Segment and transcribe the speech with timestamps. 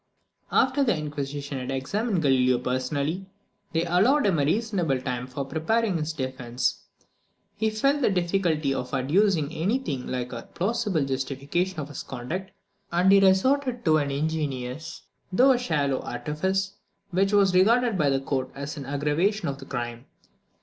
[0.51, 3.27] After the Inquisition had examined Galileo personally,
[3.71, 6.85] they allowed him a reasonable time for preparing his defence.
[7.55, 12.49] He felt the difficulty of adducing any thing like a plausible justification of his conduct;
[12.91, 16.77] and he resorted to an ingenious, though a shallow artifice,
[17.11, 20.07] which was regarded by the court as an aggravation of the crime.